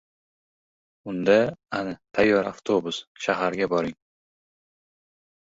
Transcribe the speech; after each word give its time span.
—Unda, 1.11 1.35
ana, 1.81 1.93
tayyor 2.17 2.49
avtobus, 2.53 3.03
shaharga 3.27 3.71
boring! 3.75 3.95